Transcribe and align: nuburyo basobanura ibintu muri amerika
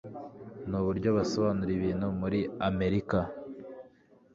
nuburyo 0.69 1.09
basobanura 1.17 1.71
ibintu 1.77 2.07
muri 2.19 2.39
amerika 2.69 3.17